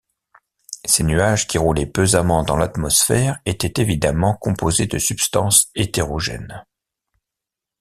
[0.83, 6.65] Ces nuages, qui roulaient pesamment dans l’atmosphère, étaient évidemment composés de substances hétérogènes.